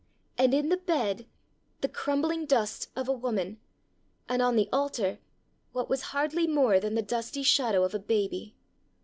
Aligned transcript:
and 0.35 0.51
in 0.51 0.69
the 0.69 0.77
bed 0.77 1.27
the 1.81 1.87
crumbling 1.87 2.47
dust 2.47 2.89
of 2.95 3.07
a 3.07 3.11
woman! 3.13 3.59
and 4.27 4.41
on 4.41 4.55
the 4.55 4.67
altar 4.73 5.19
what 5.73 5.89
was 5.91 6.01
hardly 6.09 6.47
more 6.47 6.79
than 6.79 6.95
the 6.95 7.03
dusty 7.03 7.43
shadow 7.43 7.83
of 7.83 7.93
a 7.93 7.99
baby?" 7.99 8.55